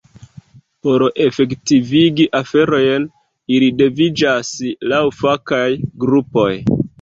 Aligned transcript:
Por 0.85 1.03
efektivigi 1.25 2.25
aferojn, 2.39 3.05
ili 3.59 3.69
dividiĝas 3.83 4.51
laŭ 4.95 5.03
fakaj 5.21 5.69
grupoj. 6.07 6.51